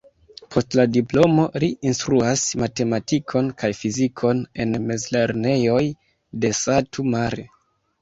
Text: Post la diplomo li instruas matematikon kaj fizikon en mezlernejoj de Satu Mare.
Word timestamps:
Post 0.53 0.77
la 0.77 0.85
diplomo 0.95 1.45
li 1.63 1.69
instruas 1.89 2.47
matematikon 2.63 3.53
kaj 3.63 3.71
fizikon 3.83 4.43
en 4.67 4.77
mezlernejoj 4.89 5.81
de 6.43 6.57
Satu 6.67 7.11
Mare. 7.17 7.51